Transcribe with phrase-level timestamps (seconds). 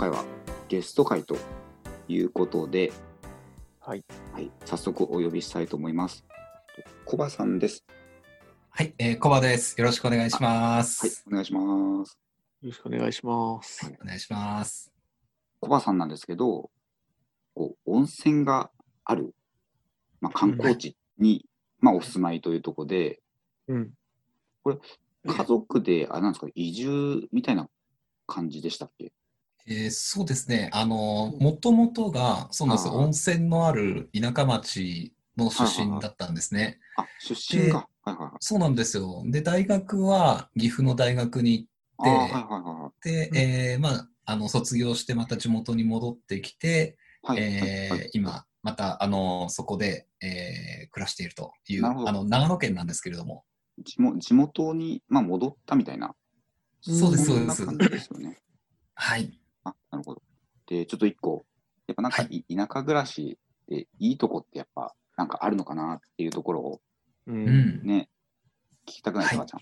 [0.00, 0.24] 今回は
[0.68, 1.36] ゲスト会と
[2.08, 2.90] いうことで、
[3.80, 4.02] はい。
[4.32, 6.24] はい、早速お呼びしたいと思います。
[7.04, 7.84] コバさんです。
[8.70, 9.78] はい、えー、コバです。
[9.78, 11.06] よろしくお願いします。
[11.06, 11.60] はい、お願いしま
[12.06, 12.18] す。
[12.62, 13.92] よろしくお願いします。
[14.02, 14.90] お願いします。
[15.60, 16.70] コバさんなんですけど、
[17.54, 18.70] こう温泉が
[19.04, 19.34] ある、
[20.22, 21.44] まあ、観光地に、
[21.78, 23.20] まあ、お住まいというところで、
[23.68, 23.90] うん。
[25.26, 27.68] 家族で、あ、なんですか、移住みたいな
[28.26, 29.12] 感じでしたっけ？
[29.70, 30.68] えーそうですね。
[30.72, 36.80] あの、もともとが、そうなんです温泉のある田舎町の出身だったんですね。
[36.96, 37.86] あ、出身が。
[38.02, 38.32] はいはいはい。
[38.40, 39.22] そうなんですよ。
[39.26, 47.40] で、大学は岐阜の大学にあーはいはいはい行って、えーまあ、あの、卒業してまた地元に戻ってきて、はい。
[47.40, 53.44] はいえーはいはい今、また、あの、そこで、えー暮らしているという、なるほどあの、長野県なんですけれども。
[53.78, 56.16] 地元地元に、まあ、戻ったみたいな、
[56.80, 57.60] そうです、そそうんです。
[57.62, 58.38] な感じですよね。
[58.94, 59.39] はい。
[59.64, 60.22] あ、なるほど。
[60.66, 61.44] で、ちょっと一個、
[61.86, 66.80] やっぱなんか、はい田舎暮らしでいいとこってやっぱ、なんかあるのかなっていうところを
[67.26, 67.32] う。
[67.32, 67.82] うんん。
[67.84, 68.08] ね、
[68.86, 69.60] 聞きたくないですか、はいちゃん。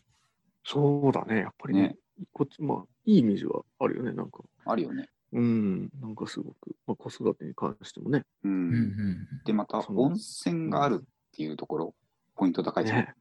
[0.65, 1.41] そうだね。
[1.41, 1.83] やっぱりね。
[1.83, 1.97] ね
[2.33, 4.13] こっち、まあ、いいイメージはあるよね。
[4.13, 4.41] なんか。
[4.65, 5.09] あるよね。
[5.33, 5.91] うん。
[6.01, 8.25] なんかすごく、まあ、子育てに関してもね。
[8.45, 8.51] うん。
[8.51, 11.95] うんうんで、また、温泉があるっていうところ、
[12.35, 12.99] ポイント高いじゃん。
[12.99, 13.15] ね。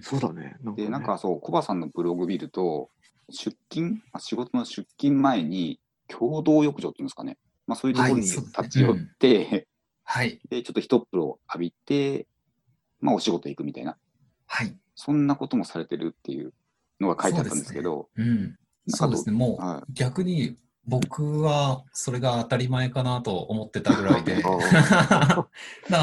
[0.00, 0.56] そうだね。
[0.62, 0.84] なんか、ね。
[0.84, 2.90] で、なんかそう、コバさんのブログ見ると、
[3.30, 5.80] 出勤、あ仕事の出勤前に、
[6.12, 7.38] 共同浴場っていうんですかね。
[7.66, 9.66] まあ、そういうところにはいそうですね立ち寄って、
[10.04, 10.40] はい。
[10.50, 12.26] で、ちょっと一風呂浴びて、
[13.00, 13.96] まあ、お仕事行くみたいな、
[14.46, 14.76] はい。
[14.94, 16.52] そんなこともされてるっていう
[17.00, 18.40] のが書いてあったんですけど、うん。
[18.40, 19.32] なんかそうですね。
[19.32, 24.42] もはう逆に僕はそれが当たり前かなと思ってたぐらいで。
[24.44, 25.46] あ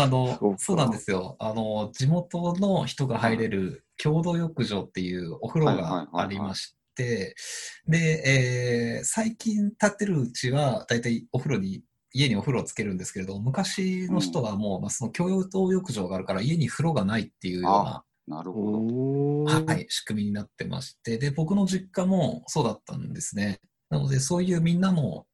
[0.07, 1.35] のそうかそうなんですよ。
[1.39, 19.43] あの、地元の人が入れる共同浴場っていうお風呂がありまして、で、えー最近建ってるうちは大体お風呂に家にお風呂をつけるんですけれど、昔の人はもう、まあ、その共同浴場があるから家に風呂がないっていうようななるほど。
[19.45, 23.59] はい、仕組みになってまして、で、僕の実家もそうだったんですね。
[23.89, 25.25] なので、そういうみんなも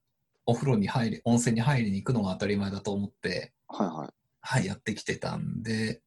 [0.46, 4.10] お風呂に入り、温泉に入りに行くのが当たり前だと思って、はいはい。
[4.40, 6.02] はい、やってきてたんで、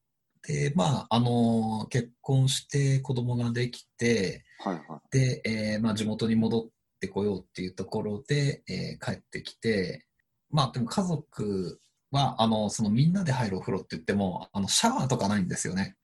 [0.47, 5.19] で、まあ、あの結婚して子供ができて、はいはい。
[5.19, 6.69] で、えーまあ、地元に戻っ
[7.01, 10.07] てこようっていうところで、えー帰ってきて、
[10.51, 15.97] まあ、でも家族は、あの、そのみんなで入るお風呂って言っても、あの、シャワーとかないんですよね。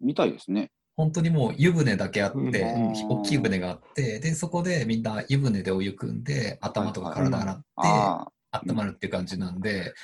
[0.00, 0.70] みたいですね。
[0.96, 9.94] 本当にもう湯船だけあって、うん大きい湯船があって、で、そこでみんな湯船でお湯汲んで、頭とか体洗って、あ温まるっていう感じなんで、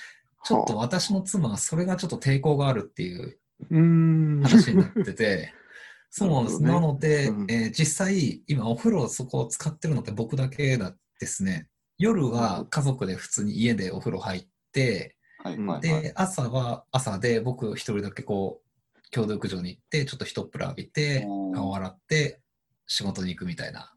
[0.44, 3.38] ちょっと私の妻はそれがちょっと抵抗があるっていう。
[3.70, 5.52] 話になってて、
[6.10, 6.62] そうなんです。
[6.62, 11.68] ねなので、うんえー実際、今お風呂そこを使ってるのって僕だけだですね。
[11.98, 15.80] 夜は家族で普通に家でお風呂入って、あ、はい。
[15.80, 22.40] で、朝は朝で僕一人だけこう、共同浴場に行って、ちょっと一っ風呂浴びて顔洗って、
[22.86, 23.92] 仕事に行くみたいな、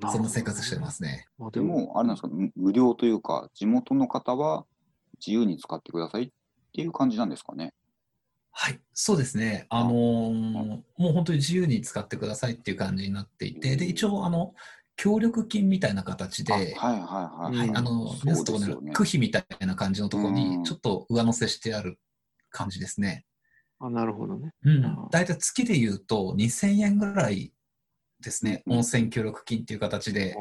[0.00, 1.26] なそんな生活してますね。
[1.38, 4.66] まあ、ででも、も、あれなんですか、無無料というか、地元の方は
[5.18, 6.30] 自由に使ってくださいっ
[6.72, 7.72] ていう感じなんですかね。
[8.60, 9.66] はい、そうですね。
[9.68, 14.52] あのーもう本当に自由に使ってくださいっていう感じになっていて、で、一応、あの、
[14.96, 17.56] 協力金みたいな形で、あはいはいはい。
[17.56, 22.00] はい、うんあの、そう皆さんとこですよねの区費みたいな感じのところうんに、ちょっと上乗せしてある
[22.50, 23.24] 感じですね。
[23.78, 24.52] あ、なるほどね。
[24.64, 25.08] うん。
[25.12, 27.52] 大体月で言うと2000円ぐらい
[28.18, 28.64] ですね。
[28.66, 30.34] うん温泉協力金っていう形で。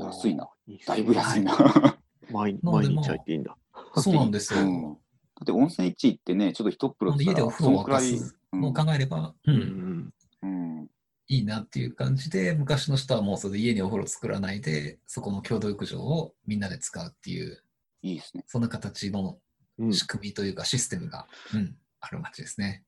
[0.00, 0.48] 安いな。
[0.86, 1.98] だいぶ安いな。
[2.30, 3.56] 毎日入っていいんだ。
[3.96, 5.00] そうなんですよ。
[5.40, 10.12] うんだって温泉一行ってね、ちょっと一風呂家でお風呂を沸かすのを考えれば、う、うんん。
[10.42, 10.90] うん。
[11.26, 17.62] いいなっていう感じで、昔の人はもうそれで家にお風呂作らないで、そこの共同浴場をみんなで使うっていう、
[18.02, 18.44] いいですね。
[18.46, 19.38] そんな形の
[19.78, 19.92] うん。
[19.92, 22.84] 仕組みというかシステムが、うん、ある街ですね。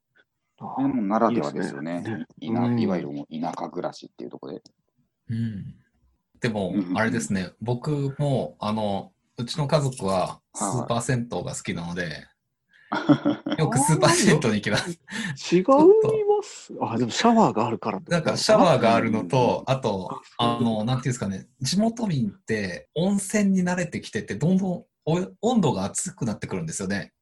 [0.58, 2.02] あこれもならではですよね。
[2.04, 4.62] いいねいなうんいわゆるもう田舎暮らしっていうところで。
[5.30, 5.74] うん。
[6.40, 12.26] でもう、んあれですね、僕も、あの、うちの家族はスーパー銭湯が好きなので、
[13.58, 14.90] よくスーパー銭湯に行きます。
[15.52, 16.72] 違います。
[16.80, 27.12] あ、でもシャワーがあるからなんかシャワーがあるのうんと、あと、ああの、なんていうんですかね、地元民って温泉に慣れてきてて、どんどんお温度が熱くなってくるんですよね。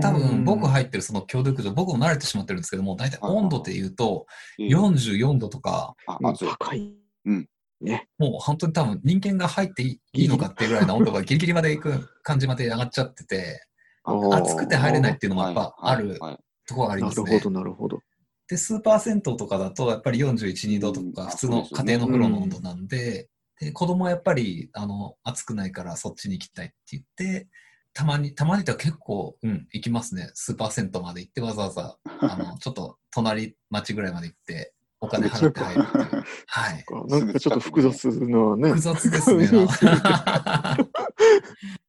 [0.00, 4.26] 多分僕入ってるその共同浴場、僕も慣れてしまってるんですけども、大体温度で言うと
[4.58, 6.18] 44度とか、あ。
[6.20, 6.92] 高い。
[7.24, 7.48] うん。
[7.80, 8.08] ね。
[8.18, 13.66] もう本当に多分人間が入っていいいのかっていうぐらいの温度がギリギリまで行く感じまで上がっちゃってて、
[14.06, 16.18] 暑くて入れないっていうのもやっぱある
[16.66, 17.44] ところがありますねなるほ。
[17.44, 18.00] ど、なるほど。
[18.48, 27.48] で、スーパー銭湯とかだと、やっぱり41、2度とうんか、普通の家庭の風呂の温度なんで、で、子供はやっぱり、あの、暑くないからそっちに行きたいって言って、
[27.92, 30.30] たまに、たまにとは結構、うん、行きますね。
[30.34, 36.24] スーパー銭湯まで行ってわざわざ、 あの、ちょっと隣町ぐらいまで行って、お金払って入るっていう。
[36.46, 36.84] はい。
[37.08, 38.80] なんかちょっと複雑なね複。
[38.80, 39.48] 雑ですね。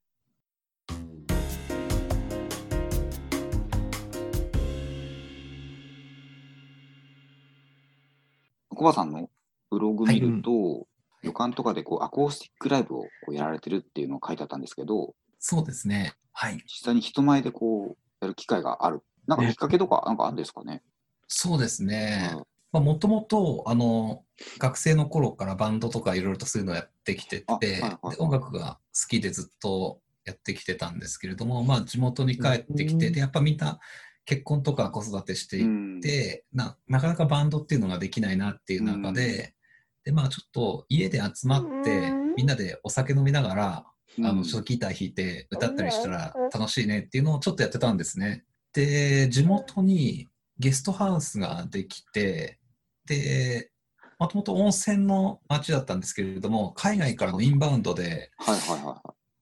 [8.77, 9.29] コバさんの
[9.69, 10.88] ブログ見ると、
[11.24, 16.13] 旅館とかでこうアコースティックライブをこうやられてるっていうのを書いてあったんですけど、そうですね。
[16.31, 16.63] はい。
[16.65, 19.01] 実際に人前でこうやる機会がある。
[19.25, 20.83] なんかきっかけとかなんかあるんですかね？
[21.27, 22.38] そうですね。
[22.71, 24.24] もともと、あの、
[24.59, 33.79] 学生の頃からバンドとかいろいろとそういうのをやってきてて、あはいはい音楽が好きでずっとやってきてたんですけれども、まあ、地元に帰ってきて、うんで、やっぱみんな
[34.27, 36.01] 結婚とか子育てしていっうん。
[36.01, 39.56] て、ななかなかバンドっていうのができないなっていう中で、
[40.03, 43.85] で、まあ、ちょっと家で集まって、みんなでお酒飲みながら、
[44.19, 48.44] あの、ちょっとギター弾いて歌ったりしたら楽しいねっていうのをちょっとやってたんですね。
[48.74, 50.27] で、地元に
[50.59, 52.59] ゲストハウスができて、
[53.06, 53.71] で、
[54.19, 58.31] もともと温泉の街だったんですけれども、海外からのインバウンドで。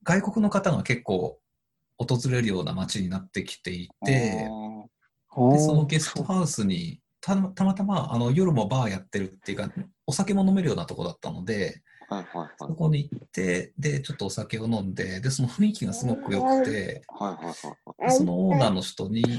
[0.04, 1.40] 外国の方が結構
[1.98, 4.48] 訪れるような街になってきていて、
[5.52, 9.70] でそのゲストハウスにたたまたまあの夜もバーやってるっていうか、
[10.06, 12.50] お酒も飲めるようなとこだったので、はいはいはい。
[12.60, 19.30] そこに行って、で、ちょっとお酒を飲んで、で、その雰囲気がすごく良くて、はいはいはいそのオーナーの人に、こ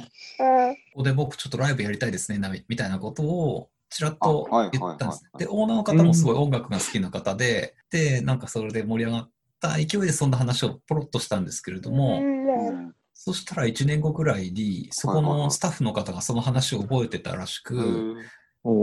[0.96, 5.08] こで僕ちょっとライブやりたいですね、なみみたいなことをちらっと言ったんですはいはい。
[5.08, 5.38] はい。
[5.38, 18.16] で、オーナーの方もすごい音楽が好きな方で、で、なんかそれで盛り上がった勢いでそんな話をポロッとしたんですけれども、うんそしたら1年後ぐらいに、そこのスタッフの方がその話を覚えてたらしく、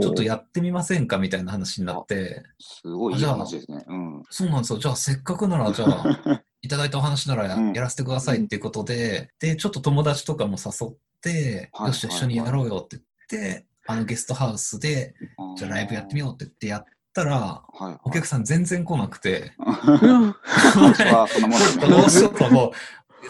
[0.02, 3.84] ちょっとやってみませんかみたいな話になって、すごいいい話ですね。
[3.86, 4.22] うん。
[4.28, 4.78] そうなんですよ。
[4.78, 12.98] じゃあせっかくなら、じゃあ、 いただいたお話ならや,、うんらせてくださいっていうことで、で、ちょっと友達とかも誘って、はいよし、一緒にやろうよって
[13.30, 15.14] 言って、あのゲストハウスで、
[15.56, 17.84] じゃあライブやってみようって言ってやったら、う。
[17.84, 17.98] はい。
[18.04, 19.52] お客さん全然来なくて。
[21.86, 22.72] どうしようともう、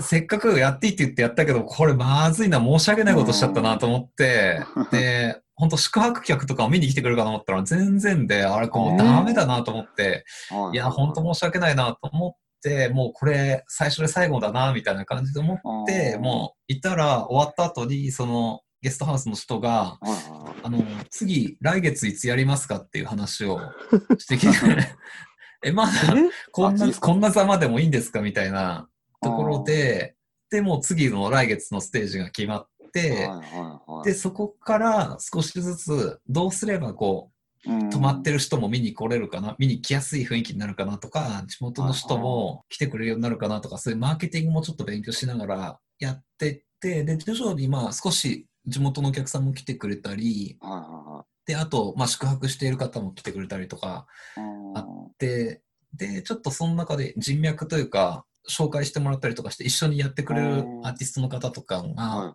[0.01, 4.61] せっかくやっていいって言ってやったけど、これまずいな、申し訳ないことしちゃったなと思って、
[4.91, 10.25] で、本当宿泊客とかを見に来てくれるかと思ったら全然で、あれもうダメだなと思って、
[10.73, 12.33] いや、本当申し訳ないなと思っ
[12.63, 19.99] て、もうこれ最初で最後だな、みたいな感じで思って、もういたら終わった後に、そのゲストハウスの人が、
[20.63, 23.61] あの、次、来月いつやりますかっていう話を
[24.19, 24.55] してきて、
[25.65, 25.93] え、まだ
[26.53, 28.21] こんな、こんなざまでもいいんですか？
[28.21, 28.89] みたいな
[29.25, 30.15] ところで、
[30.51, 33.29] で、もう次の来月のステージが決まって、
[34.05, 37.31] で、そこから少しずつどうすればこ
[37.67, 37.91] う、うん。
[37.91, 50.59] 泊まってる人も見に来れるかな、見に来やすい雰囲気になるかなとか、地元の人も来てくれるようになるかなとか、そういうマーケティングもちょっと勉強しながらやってって、で、徐々にまあ少し地元のお客さんも来てくれたり、
[51.47, 54.07] で、あと、まあ宿泊している方も来てくれたりとか、
[54.37, 55.15] いはい。
[55.19, 55.63] で、
[55.95, 62.35] で、ちょっとその中で人脈というか、紹介してもらったりとかして、一緒にやってくれるアーティストの方とかが。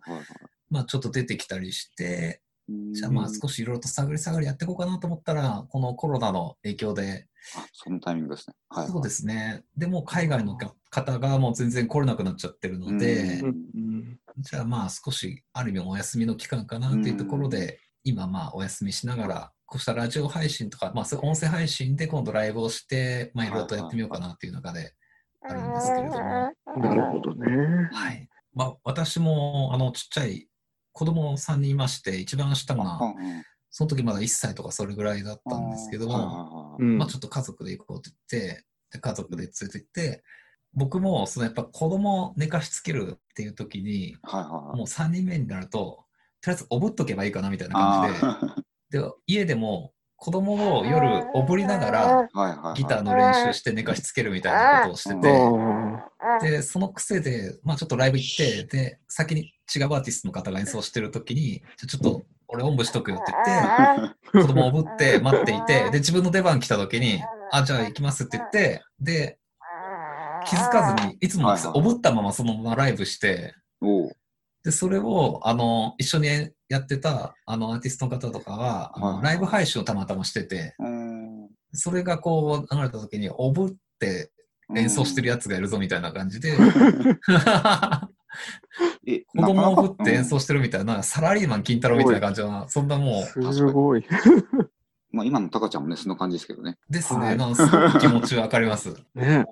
[0.70, 7.26] まあちょっと出てきたりして、うんじゃあまあ少しいろいろと探り探りやっていこうかなと思ったら、このコロナの影響で、
[7.56, 8.54] あ、そのタイミングですね。
[8.68, 8.88] はい。
[8.88, 9.64] そうですね。
[9.76, 24.94] でも海外のか方がもう全然来れなくなっちゃってるので、うんじゃあまあ少しある意味お休みの期間かなっていうところで、今まあお休みしながら、こうしたラジオ配信とか、まあ音声配信で今度ライブをして、まあいろいろとやってみようかなっていう中で
[25.42, 27.88] あるんですけれども、なるほどね。
[27.92, 28.28] はい。
[28.54, 30.48] まあ私もあのちっちゃい
[30.92, 32.98] 子供3人いまして、一番下が、
[33.70, 40.22] その時まだ1歳とかそれぐらいだったんですけども、まあちょっと家族で行こうって言って、で家族で連れて行って、
[40.74, 44.76] 僕もそのやっぱ子供を寝かしつけるっていう時に、はいはいはい。
[44.76, 46.04] もう3人目になると、
[46.40, 48.56] とりあえずおぶっとけばいいかなみたいな感じあ
[48.90, 52.74] で、で家でも子供を夜おぶりながらーはいはいはい。
[52.74, 55.98] ギターの練習して寝かしつけるみたいなことをしてうん。
[56.42, 69.38] て、で、その癖で、まあちょっとライブ行って、で、先に違うアーティストの方が演奏してる時に、ちょっと俺おんぶしとくよって言って、子供をおぶって待っていて、で、自分の出番来た時に、あ、じゃあ行きますって言って、で、
[70.46, 73.54] 気づかずに、いつもおぶったままそのままライブして、
[74.64, 84.32] で、それを、あの、一緒にやってた、あの、アーティストの方とかは、ライブ配信をたまたましてて、うんそれがこう流れた時に、おぶって
[84.76, 86.56] 演奏してるやつがいるぞみたいな感じで、
[89.06, 94.00] え、 子供をぶって演奏してるみたいな、サラリーマン金太郎みたいな感じの、そんなもう、すごい。
[94.00, 94.02] う
[94.62, 94.70] ん
[95.12, 96.78] まあ今のタカちゃんもね、その感じですけどね。
[96.88, 97.26] ですね。
[97.26, 98.94] はいなんかすごく気持ちわかります。
[99.14, 99.44] ね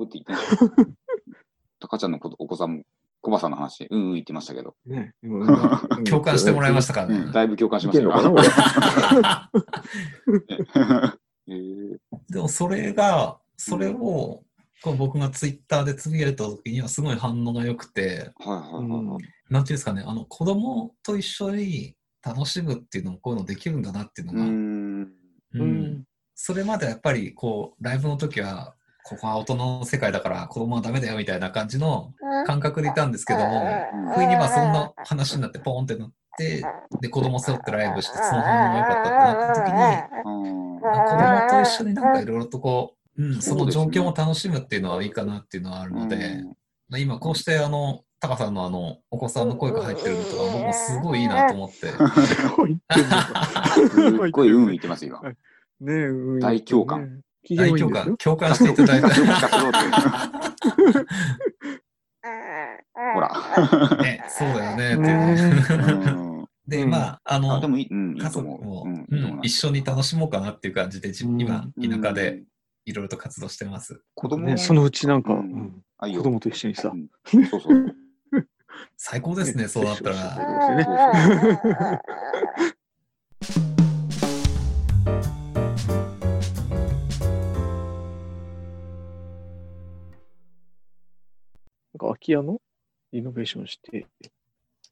[1.81, 2.83] タカちゃんのことお子さんも、
[3.29, 5.13] コバさんの話、うんうん言ってましたけど、ね
[6.09, 7.25] 共感してもらいましたかからね。
[7.27, 8.13] うんだいぶ共感しいましたよ。
[11.47, 11.53] け
[12.33, 14.43] でもそれが、それを、
[14.83, 19.25] こう僕がツイッターでつぶやいた時にはすごい反応が良くて、はいはいはいうんはい。
[19.51, 24.53] なんていうんですかね、あの子供と一緒に楽しむっていうのもこういうのできるんだなっていうのが、うーん。
[25.55, 26.05] うんうん
[26.41, 28.77] それまでやっぱりこうライブの時は
[29.09, 32.13] ここは大人の世界だから子供はダメだよみたいな感じの
[32.47, 33.67] 感覚でいたんですけども、
[34.15, 36.63] 不意にまあそんな話になってポーンってなって、
[37.01, 46.45] で子供背負ってライブしてその反応が良かったってなった時に、子供と一緒になんかいろいろとこう、うん、その状況も楽しむっていうのはいいかなっていうのはあるーので、
[46.89, 51.89] まあ今こうしてあの、タカさんのあの、お子さんの声が入ってるのとか、僕もすごいいいなと思って。
[51.89, 51.97] す
[54.09, 55.21] っごいうん言ってますよ。
[55.23, 55.31] 今。
[55.31, 55.37] ね
[55.81, 57.03] うん大共感。
[57.03, 57.21] ね。
[57.49, 58.35] 機嫌大共感、はいいんですよ。
[58.37, 59.07] 共感していただいて。
[59.07, 59.79] 聞かせろって
[63.15, 63.31] ほら。
[64.03, 64.99] ね、そうだよねっ
[66.69, 68.87] で、うんまあ、あの、家族も、
[69.43, 71.41] 一緒に楽しもうかなっていう感じで、自うん。
[71.41, 72.45] 今、田舎でうん
[72.85, 74.01] いろいろと活動してます。
[74.15, 75.35] 子供ねそのうちなんか、
[76.01, 76.91] 子供と一緒にさ。
[76.95, 77.11] う、ん。
[77.47, 77.97] そうそう。
[78.97, 82.01] 最高ですね、そうなったら。
[92.33, 92.61] そうねなんか空き家の
[93.13, 94.07] リノベーションして、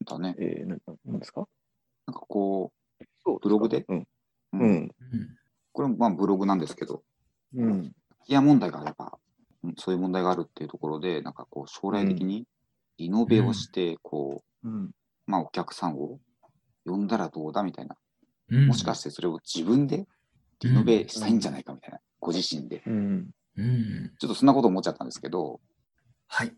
[0.04, 0.34] だね。
[0.38, 1.46] えー、なんかなんですか？
[2.06, 2.72] なんかこ
[3.24, 3.84] そうブログで？
[3.88, 3.98] うん。
[3.98, 4.06] う、
[4.52, 4.60] うん。
[4.62, 4.90] うん
[5.72, 7.02] これもまあブログなんですけど、
[7.54, 7.68] うん。
[7.68, 7.90] 空
[8.24, 9.18] き家問題がやっぱ、
[9.62, 12.46] うんそういう問題があるっていうところで、なんかこう将来的に
[12.98, 14.84] リノベをして、こうん。
[14.84, 14.90] う、
[15.26, 16.18] まあお客さんを
[16.86, 17.96] 呼んだらどうだみたいな。
[18.48, 20.06] うんもしかしてそれを自分で
[20.62, 21.98] リノベしたいんじゃないかみたいな。
[22.20, 22.82] ご自身で。
[22.86, 23.30] うん。
[23.56, 25.60] うんちょっとそんなこと思っちゃったんですけど、
[26.28, 26.54] はい。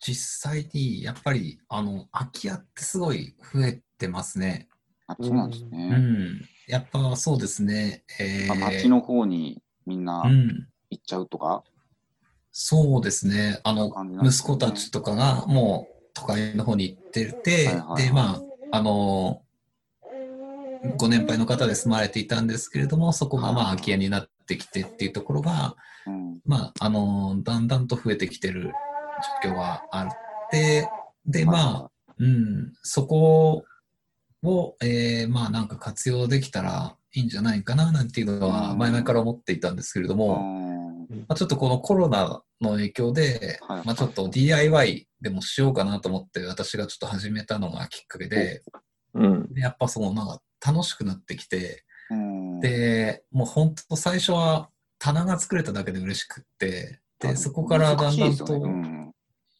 [0.00, 4.68] 実際に、やっぱり、あの、空き家ってすごい増えてますね。
[5.06, 5.88] あそうなんですうね。
[5.88, 6.40] ん。
[6.68, 8.04] やっぱそうですね。
[8.20, 10.68] えーまあ、町の方にみんなうん。
[10.90, 11.64] 行っちゃうとか、
[12.60, 13.60] そうですね。
[13.62, 19.42] あの、ね息子たちとかがもう都会の方に行ってて、はいはいはいで、まあ、あの、
[20.96, 25.76] ご年配の方で住まれていたんですけれども、そこがまあ空き家になってきてっていうところが、
[26.06, 28.72] うん、まあ、あの、だんだんと増えてきてる
[29.42, 30.08] 状況があっ
[30.50, 30.88] て、
[31.26, 33.64] で、まあ、うん、そこ
[34.42, 38.78] を、えーまあなんか活用できたらいいんじゃないかななんていうのはうん。
[38.78, 41.16] 前々から思っていたんですけれどあも、ー。
[41.20, 43.82] まあ、ちょっとこのコロナの影響で、はい。
[43.84, 48.62] まあちょっと DIY でもしようかなと思って私がちょっと始めたのがきっかけで、
[49.14, 49.52] うん。
[49.52, 57.00] でやっぱそのなんか楽しくなってきて、うん、で、もう本当最初は棚が作れただけで嬉しくって、で、
[57.36, 59.14] そこからだんだんと、ねうん。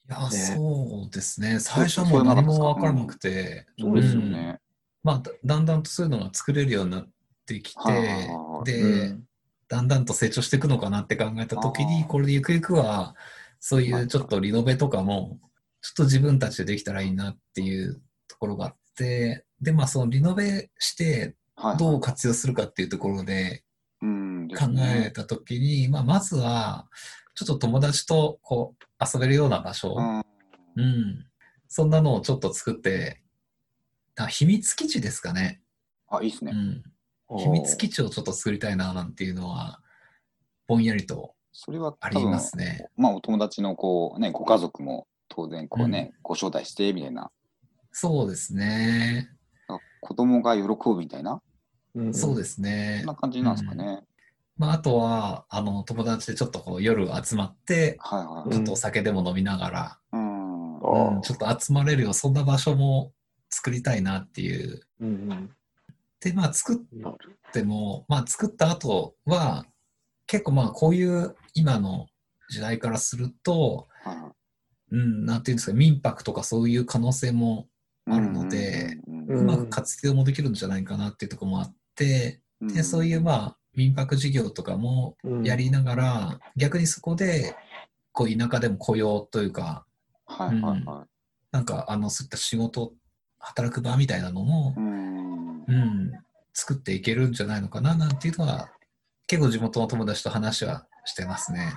[0.09, 0.31] いや、ね。
[0.31, 1.61] そうですね。
[1.61, 4.59] 最初はもう何もわからなくて、そうですよね。
[5.03, 7.09] まあだ、だんだんとそういうのが作れるようになっ
[7.47, 9.25] てきては、いで、うん。
[9.69, 13.15] だんだんと成長していくのかなって考えたときに、これでゆくゆくは、
[13.61, 15.39] そういうちょっとリノベとかも、
[15.83, 21.35] ちょっと自分たちでできたらいいなっていうところがあって、で、まあ、そのリノベして
[21.79, 23.63] どう活用するかっていうところで
[24.55, 26.89] うん考えたときに、まあ、まずは、
[27.35, 30.19] ちょっと友達とこう遊べるような場所、うん
[30.77, 31.27] うん。
[31.69, 33.23] そんなのをちょっと作って、
[34.17, 35.61] あ秘密基地ですかね。
[36.09, 36.53] あ、いいですね。
[37.31, 37.39] うん。
[37.39, 39.81] 秘密基地をちょっと作りたいななんていうのは、
[40.67, 42.87] ぼんやりとそれはありますね。
[42.97, 47.31] まあ、お友達のこう、ね、ご家族も当然こうね、ご招待してみたいな、
[47.91, 49.29] そうですね。
[49.69, 51.43] あ子供が喜ぶみたいな、
[51.95, 53.07] うんそうですねそん。
[53.09, 54.03] な感じなんですかね。
[54.59, 58.53] まあ、あとは、あの、友達でちょっとこう夜集まって、はいはい。
[58.53, 60.79] ちょっとお酒でも飲みながら、うん。
[60.79, 63.13] うんちょっと集まれるよう、そんな場所も
[63.51, 64.81] 作りたいなっていう。
[65.01, 65.51] うん
[66.21, 66.79] で、まあ、作っ。
[67.53, 69.65] ても、まあ、作った後は、
[70.27, 72.07] 結構まあ、こういう今の
[72.51, 73.89] 時代からすると、
[74.91, 77.69] うん、なんていうんですか、民泊とかそういう可能性も
[78.07, 87.55] あるので、うんうんうまく活用もできるんじゃないかなっていうところもあって、うんでそういうまあ民泊事業とかもうんやりながら、逆にそこで
[88.11, 89.87] こう田舎でも雇用というか、
[90.27, 91.07] はいはいは
[91.53, 92.93] なんかあのそういった仕事、
[93.39, 95.65] 働く場みたいなのもい。、うん。
[95.69, 96.13] うん、
[96.53, 98.71] 作っていけるんじゃないのかななんていうのは、
[99.29, 101.73] 結構地元の友達と話はしてますね。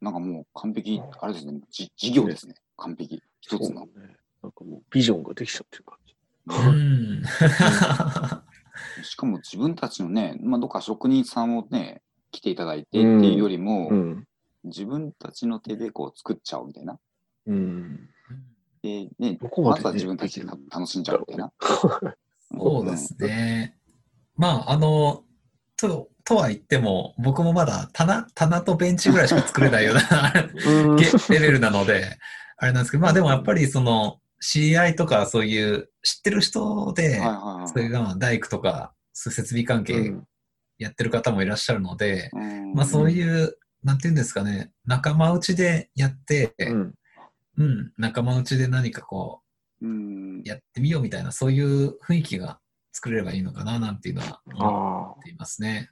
[0.00, 2.54] なんかもう完璧、あれですね、じ事業ですね。
[2.76, 3.22] 完璧。
[3.40, 3.82] 一つの。
[3.82, 3.88] ね
[4.42, 6.16] なんかもうビジョンができちゃってる感じ。
[6.46, 7.22] うん。
[9.02, 14.24] しかも自分たちのね、まあ、どっか職人さんをね、来ていただいてっていうよりも、うん。
[14.64, 16.98] 自分たちの手でこう作っちゃおうみたいな。
[17.46, 18.08] うん。
[18.82, 21.52] で、ね、どこまでねまずは自分たちで楽しんじゃうみたいな。
[22.50, 23.76] そうですね。
[24.36, 25.22] まあ、あの、
[25.76, 32.18] と、とは言っても、僕もまだ棚、棚とベンチぐらいしか作れないようなレベルなので、
[32.56, 37.26] あれなんですけど、まあでもやっぱりその、知り合いとかそういう知ってる人で、はいはい
[37.60, 37.68] はい。
[37.68, 40.12] それがまあ大工とか、設備関係
[40.76, 46.94] やってる方もいらっしゃるので、うんまあそういう、なんていうんですかね、仲間内でやって、うん。
[47.56, 49.40] うん、仲間内で何かこ
[49.80, 52.60] うんう、やってみようみたいな、そういう雰囲気が
[52.92, 55.90] 作れればいいのかな、なんていうのは思あっていますね。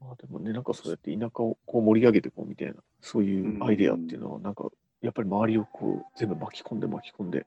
[0.00, 0.04] あ。
[0.04, 4.68] まあでもね、なんかそうやって田舎をこう盛り上げていこうみたいな、そういうアイデアっていうのは、なんか、
[5.00, 7.44] やっぱり周りをこう全部巻き込んで巻き込んで、や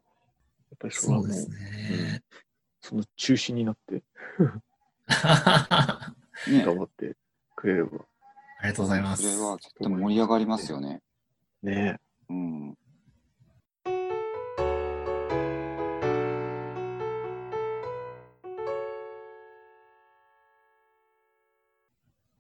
[0.73, 2.23] っぱりそれはもう、そうですね。
[2.81, 4.03] その中心になって
[6.51, 7.15] ね、頑張って
[7.55, 8.05] くれれば。
[8.59, 9.23] ありがとうございます。
[9.23, 11.01] それは絶対盛り上がりますよね。
[11.61, 11.99] ね
[12.29, 12.77] うん。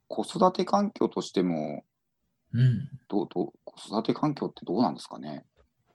[0.07, 1.83] 子育て環境としても、
[2.53, 2.89] うん。
[3.07, 5.45] どうどう子育て環境ってどうなんですかね？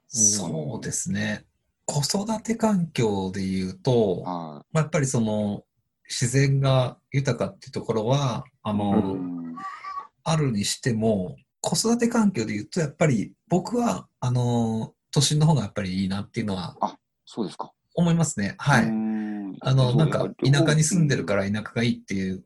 [0.09, 1.45] そうですね。
[1.91, 5.65] 子育て環境で言うと、はまあ、やっぱりその
[6.07, 8.77] 自然が豊かっていうところは、あい。
[8.77, 9.39] の、うん
[10.25, 16.77] あるにしても、子育て環境で言うと、やっぱり僕は、あの、都心の方がやっぱりいいなっていうのは
[17.25, 17.73] そうですか。
[17.95, 18.55] 思いますね。
[18.59, 18.85] はい。
[18.85, 22.45] うんあの、なんか、田舎に住んでるかから田舎がいいっていう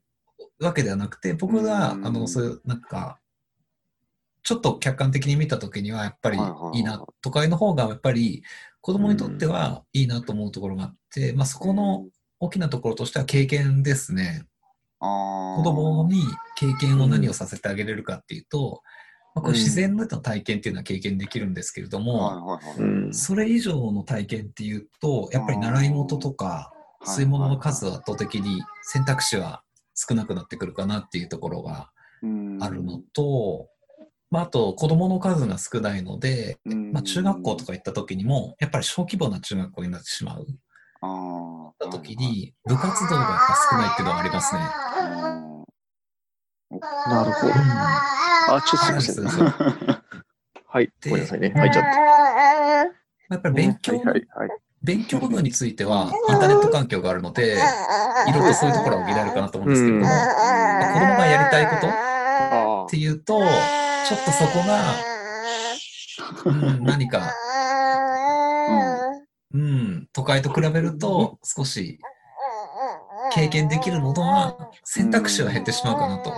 [0.61, 3.18] わけではなくて、僕が、あうんの、そういう、なんか、
[4.44, 8.44] ちょっと客観的に見たときには、やっぱりはいはいはいいいな、都会の方がやっぱり
[8.82, 12.07] 子供にとってはいいなと思うところがあって、まあそこの
[12.40, 14.44] 大きなところとしては経験ですね。
[14.98, 16.22] 子子供に
[16.57, 18.83] 経験を何をさせてあげれるかっていうと、
[19.35, 22.90] まあ、これ自然での体験っていうのは経験できるんですけれども、はいはいはい。
[23.07, 23.14] うん。
[23.14, 26.72] それ以上の体験っていうと、やっぱり習い事とか、
[27.04, 29.62] そういうものの数は圧倒的に選択肢は
[29.94, 31.90] 少なくなってくるかなっていうところが
[32.61, 33.68] あるのと、
[34.33, 40.47] まあ、あと子供の数が少ないので、まあ、中学校とか行った時にも、やっぱり小規模な中学校になってしまう
[41.03, 41.88] ああ。
[41.90, 44.61] 時に、部活動がやっぱ少ないっていうのはありますね。
[46.81, 47.53] なるほど。
[48.57, 49.45] あ、ちょっとすいません。
[50.66, 50.90] はい。
[51.03, 51.53] でごめんなさいね。
[51.55, 53.35] 入っちゃって。
[53.35, 54.51] やっぱり勉強のはいはいはい。
[54.83, 57.59] 勉強部分については、インターネット環境があるので、
[58.29, 62.12] いろいろとそういうところは補えるかなと思うんですけれども、子供がやりたいこと
[62.92, 63.46] っあていうと、ちょ
[64.16, 64.94] っとそこが、
[66.44, 67.33] うん、何か、
[69.55, 71.98] うん、都会と比べると少し
[73.33, 76.31] 経験できるものは選択肢は減ってしまうかなと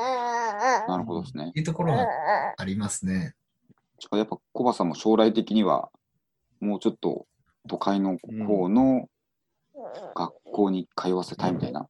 [0.88, 1.50] なるほどですね。
[1.54, 2.06] いうところは
[2.56, 3.34] ありますね。
[4.12, 5.90] やっぱコバさんも将来的には、
[6.60, 7.26] もうちょっと
[7.68, 9.08] 都会の方の
[10.14, 11.88] 学校に通わせたいみたいな。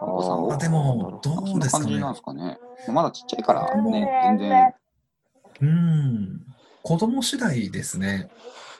[0.00, 1.84] あお子さんをあでも、どうですかね。
[1.84, 2.12] な感じなん。
[2.12, 2.58] ですかね。
[2.88, 4.74] まだちっちゃいからね、全然。
[5.62, 6.40] うん、
[6.82, 8.30] 子供次第ですね。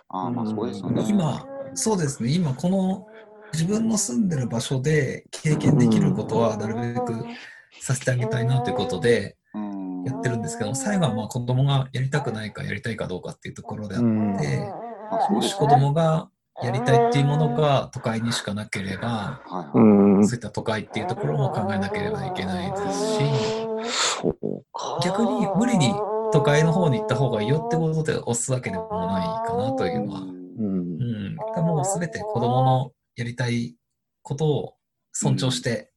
[0.09, 1.05] ああ、まあそうですよね。
[1.09, 3.07] 今、そうですね、今この
[3.53, 7.25] 自分の住んでる場所で経験できることはなるべく
[7.81, 14.37] させてあげたいなということでうん、やってるんですけど、最後はまあ子供がやりたくないかやりたいかどうかっていうところであっうん。
[14.39, 14.73] て、
[15.31, 16.31] もし子供が
[16.63, 19.41] やりたいっていうものが都会にしかなければ。
[19.73, 23.21] そういった都会っていうところも考えなければいけないですし。
[25.03, 25.95] 逆に無理に
[26.33, 30.37] 都会の方に行った方がいいよってことで押すわけでもないかなというのはうん。
[30.59, 33.75] うん、もうすべて子供のやりたい
[34.23, 34.75] ことを
[35.13, 35.91] 尊重して、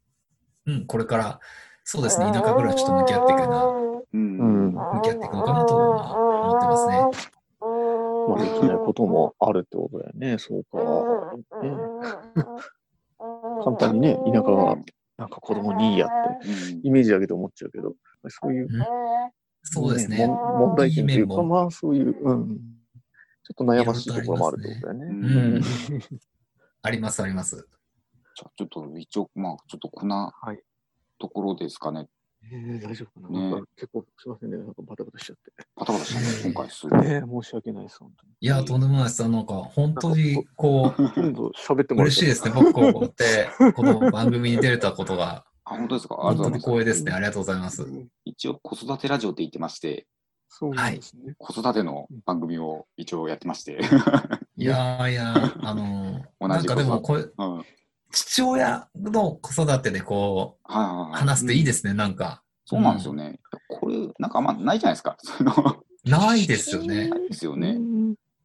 [0.66, 1.40] うん、これから、
[1.84, 4.72] そうですね、田舎暮らしと向き合っていくような、うんうん。
[4.72, 7.33] 向き合っていくのかなとは思ってますね。
[8.28, 10.38] まあ、できないこともあるってことだよね。
[10.38, 10.78] そうか。
[11.62, 11.72] ね、
[13.64, 14.78] 簡単にね、田舎は
[15.18, 16.10] なんか子供にいいやっ
[16.42, 16.48] て
[16.84, 17.94] イメージだけで思っちゃうけど、
[18.28, 18.84] そういう、うん
[19.64, 20.28] そうですね。
[20.28, 22.58] 問題点というか、まあそういう、うん。
[23.44, 25.62] ちょっと悩ましいところもあるってことだよね。
[26.82, 27.56] あります、あります。
[28.36, 30.34] じゃあちょっと一応、まあちょっとこんな
[31.18, 32.08] ところですかね。
[32.52, 34.58] えー、大丈夫かな,、ねなんか結構すいませんね。
[34.58, 35.38] なんかバタバタしちゃっ
[35.76, 37.02] パタパタしたね、今回すごい。
[37.02, 37.22] て。
[37.22, 38.34] ね申し訳ないです、本当に。
[38.42, 39.28] いや、とんでもないです。
[39.28, 42.52] なんか、本当に、こ今度喋ってう、もらって嬉しいですね。
[42.54, 46.16] 僕、こうやって、 この番組に出れたことが、あ、本当ですか？
[46.28, 46.66] ありがとうござい本当にます。
[46.70, 47.12] 光栄ですね。
[47.14, 47.88] ありがとうございます。
[48.26, 50.08] 一応、子育てラジオって言ってまして、
[50.50, 51.34] そうですね。
[51.40, 53.80] 子育ての番組を一応やってまして。
[54.56, 57.66] いやーいやー、あのー、 なんかでも、これ、うん。
[58.14, 60.72] 父親の子育てでこう。
[60.72, 62.44] 話すといいですね、なんか。
[62.66, 63.40] そうなんですよね。
[63.68, 65.18] これ、なんかあんまないじゃないですか。
[65.20, 67.10] そのないですよね。
[67.10, 67.78] ないですよね。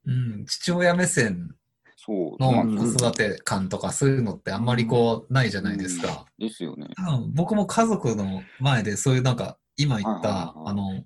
[0.07, 1.55] うん、父親目線
[1.97, 2.43] そう。
[2.43, 6.25] そうの子育て感とかそういうのってあんまりこうないじゃないですか。
[6.39, 6.89] ですよね。
[6.97, 11.05] 多分僕も家族の前でそういうなんか今言ったあの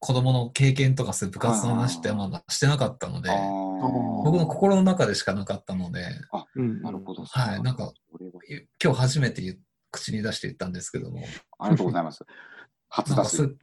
[0.00, 3.34] 子供の経験とかそういう部活の話ってまだしてなかったのであ、
[4.24, 6.02] 僕の心の中でしかなかったので、
[6.56, 7.24] うんなるほど。
[7.24, 7.92] はいなんか
[8.82, 9.58] 今日初めて
[9.90, 11.24] 口に出して言ったんですけども、
[11.58, 12.24] ありがとうございます。
[12.88, 13.44] 初出しなんかそ。
[13.44, 13.56] う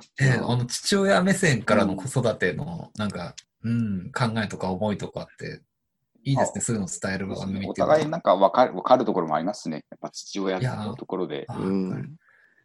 [0.20, 5.62] ええあの父親目線からの子育てのなんか、うん、考えとか思いとかって
[6.22, 9.84] いいですね、そういうのを伝える番組ってお互いなんか分かる分かるところもありますね。
[9.90, 11.44] やっぱ父親のところで。
[11.48, 12.16] あうん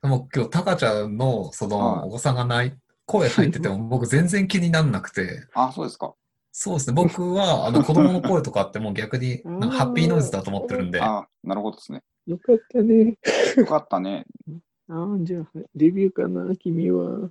[0.02, 2.74] でも今日、タカちゃんのそはいのお子さんがない、
[3.06, 6.14] 声入ってても僕全然気にならなくて、あ、そうですか。
[6.52, 12.04] そうですね、僕はあの 子供の声とかってもう逆にハッピーノイズだと思ってるんで、あ、なるほどですね。
[12.26, 13.18] よかったね。
[13.58, 14.26] よかったね。
[14.92, 17.30] ああ、じゃあ、デビューかな、君は。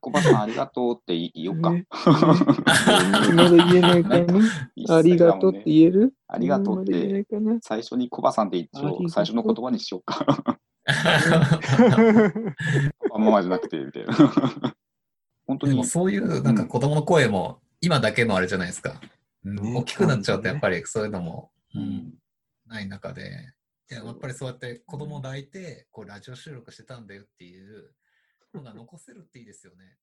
[0.00, 1.70] コバさんありがとうって言おうか。
[1.70, 1.86] ね
[3.34, 4.44] まだ言えないかな。
[4.96, 6.12] ありがとうって言える？
[6.28, 7.58] ありがとうってまだ言えないかな。
[7.62, 10.58] 最初にコバさんって一応最初の言葉にしようか。
[13.14, 14.74] あんままじゃなくて、みたいな。
[15.46, 15.84] 本当にでも。
[15.84, 19.00] そういうなんか子供の声も今だけのあれじゃないですか。
[19.44, 22.14] 大きくなっちゃうとやっぱりそういうのも、ううんん
[22.66, 23.52] ない中で、
[23.90, 27.92] いややっぱりそうやって子供を抱いてこうラジオ収録してたんだよっていう
[28.54, 29.98] のが残せるっていいですよね。